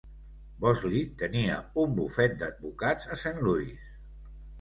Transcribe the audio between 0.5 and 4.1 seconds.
Bosley tenia un bufet d'advocats a Saint Louis.